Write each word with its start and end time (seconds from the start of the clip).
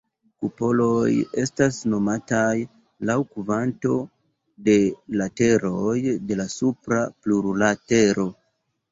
Kupoloj 0.43 1.09
estas 1.41 1.75
nomataj 1.89 2.53
laŭ 3.09 3.17
kvanto 3.35 3.91
de 4.69 4.75
lateroj 5.21 5.93
de 6.31 6.39
la 6.41 6.47
supra 6.55 7.03
plurlatero. 7.27 8.27